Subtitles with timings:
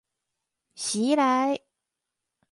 [0.73, 1.59] 襲來！